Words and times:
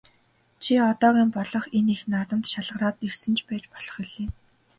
Чи 0.63 0.71
одоогийн 0.89 1.29
болох 1.35 1.65
энэ 1.77 1.89
их 1.95 2.01
наадамд 2.11 2.45
шалгараад 2.51 2.97
ирсэн 3.07 3.33
ч 3.37 3.39
байж 3.47 3.63
болох 3.73 3.95
билээ. 4.01 4.29